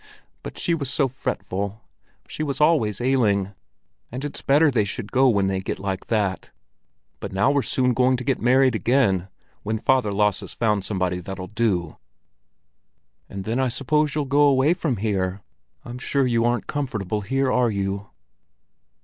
[0.41, 1.79] "But she was so fretful,
[2.27, 3.53] she was always ailing;
[4.11, 6.49] and it's better they should go when they get like that.
[7.19, 11.97] But now we're soon going to get married again—when Father Lasse's found somebody that'll do."
[13.29, 15.43] "And then I suppose you'll go away from here?
[15.85, 18.07] I'm sure you aren't comfortable here, are you?"